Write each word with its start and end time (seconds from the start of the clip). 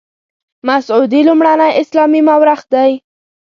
مسعودي 0.67 1.19
لومړنی 1.27 1.69
اسلامي 1.81 2.21
مورخ 2.27 2.61
دی. 2.73 2.91